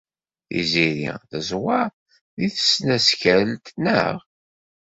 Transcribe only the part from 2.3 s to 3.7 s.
deg tseknakalt,